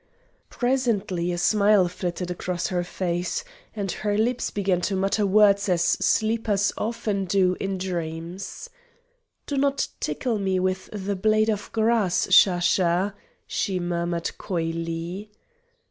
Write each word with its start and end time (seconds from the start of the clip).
Presently 0.49 1.31
a 1.31 1.37
smile 1.37 1.87
flitted 1.87 2.31
across 2.31 2.69
her 2.69 2.83
face, 2.83 3.43
and 3.75 3.91
her 3.91 4.17
lips 4.17 4.49
began 4.49 4.81
to 4.81 4.95
mutter 4.95 5.27
words 5.27 5.69
as 5.69 5.83
sleepers 5.83 6.73
often 6.75 7.25
do 7.25 7.55
in 7.59 7.77
dreams. 7.77 8.67
"Do 9.45 9.57
not 9.57 9.89
tickle 9.99 10.39
me 10.39 10.55
so 10.55 10.63
with 10.63 10.89
the 10.91 11.15
blade 11.15 11.49
of 11.51 11.71
grass, 11.71 12.29
Shasha," 12.33 13.13
she 13.45 13.79
murmured 13.79 14.31
coyly. 14.39 15.29